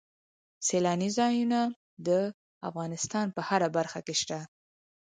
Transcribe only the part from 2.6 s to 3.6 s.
افغانستان په